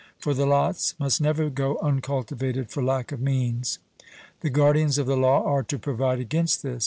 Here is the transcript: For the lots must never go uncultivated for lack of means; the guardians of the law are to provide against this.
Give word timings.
For 0.17 0.33
the 0.33 0.47
lots 0.47 0.95
must 0.99 1.21
never 1.21 1.51
go 1.51 1.77
uncultivated 1.77 2.71
for 2.71 2.81
lack 2.81 3.11
of 3.11 3.21
means; 3.21 3.77
the 4.39 4.49
guardians 4.49 4.97
of 4.97 5.05
the 5.05 5.15
law 5.15 5.43
are 5.43 5.61
to 5.61 5.77
provide 5.77 6.19
against 6.19 6.63
this. 6.63 6.79